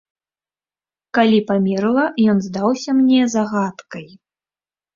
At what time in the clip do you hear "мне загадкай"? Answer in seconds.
3.03-4.13